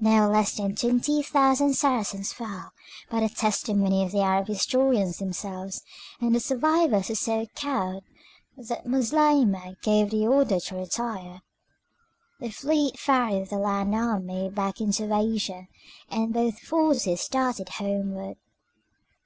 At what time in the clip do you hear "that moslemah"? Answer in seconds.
8.58-9.76